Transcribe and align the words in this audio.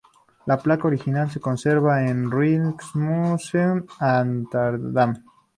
La 0.47 0.55
placa 0.57 0.87
original 0.87 1.29
se 1.29 1.39
conserva 1.39 2.01
en 2.07 2.23
el 2.23 2.31
Rijksmuseum 2.31 3.81
de 3.85 3.95
Ámsterdam. 4.15 5.15